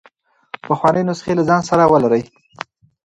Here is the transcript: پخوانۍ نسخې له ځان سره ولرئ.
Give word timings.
پخوانۍ 0.67 1.01
نسخې 1.09 1.33
له 1.37 1.43
ځان 1.49 1.61
سره 1.69 1.83
ولرئ. 1.91 2.23